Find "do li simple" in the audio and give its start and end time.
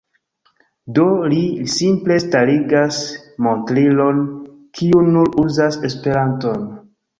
0.97-2.17